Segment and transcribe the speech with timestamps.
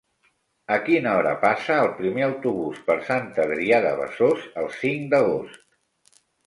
[0.75, 6.23] A quina hora passa el primer autobús per Sant Adrià de Besòs el cinc d'agost?